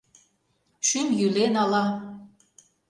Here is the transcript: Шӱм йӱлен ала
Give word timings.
Шӱм 0.87 1.07
йӱлен 1.19 1.53
ала 1.63 1.85